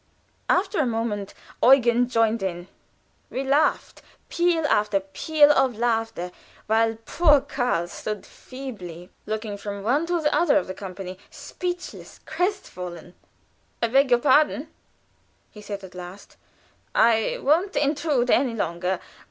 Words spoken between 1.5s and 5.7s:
Eugen joined in; we laughed peal after peal